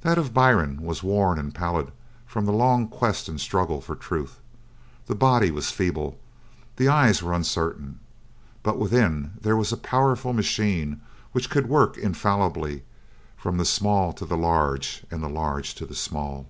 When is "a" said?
9.72-9.76